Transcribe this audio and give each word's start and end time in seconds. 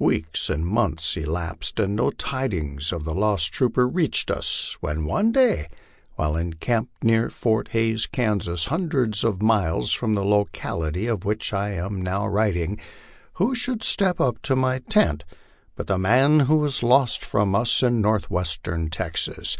Weeks 0.00 0.50
and 0.50 0.66
months 0.66 1.16
elapsed, 1.16 1.78
and 1.78 1.94
no 1.94 2.10
tidings 2.10 2.90
of 2.92 3.04
the 3.04 3.14
lost 3.14 3.52
trooper 3.52 3.86
reached 3.86 4.28
us, 4.28 4.76
when 4.80 5.04
one 5.04 5.30
day, 5.30 5.68
while 6.16 6.34
encamped 6.34 7.04
near 7.04 7.30
Fort 7.30 7.68
Hays, 7.68 8.08
Kansas, 8.08 8.66
hundreds 8.66 9.22
of 9.22 9.40
miles 9.40 9.92
from 9.92 10.14
the 10.14 10.24
locality 10.24 11.06
of 11.06 11.24
which 11.24 11.52
I 11.52 11.70
am 11.70 12.02
now 12.02 12.26
writing, 12.26 12.80
who 13.34 13.54
should 13.54 13.84
step 13.84 14.20
up 14.20 14.42
to 14.42 14.56
my 14.56 14.80
tent 14.80 15.22
but 15.76 15.86
the 15.86 15.98
man 15.98 16.40
who 16.50 16.56
was 16.56 16.82
lost 16.82 17.24
from 17.24 17.54
us 17.54 17.80
in 17.80 18.00
northwestern 18.00 18.90
Texas. 18.90 19.56